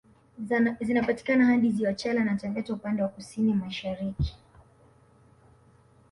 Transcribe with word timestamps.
Zinapatikana 0.85 1.45
hadi 1.45 1.71
ziwa 1.71 1.93
Chala 1.93 2.23
na 2.23 2.35
Taveta 2.37 2.73
upande 2.73 3.01
wa 3.03 3.09
kusini 3.09 3.53
mashariki 3.53 4.37